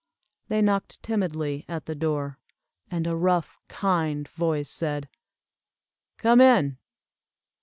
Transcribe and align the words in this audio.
They 0.47 0.63
knocked 0.63 1.03
timidly 1.03 1.63
at 1.67 1.85
the 1.85 1.93
door, 1.93 2.39
and 2.89 3.05
a 3.05 3.15
rough 3.15 3.59
kind 3.67 4.27
voice 4.29 4.67
said, 4.71 5.07
"Come 6.17 6.41
in." 6.41 6.79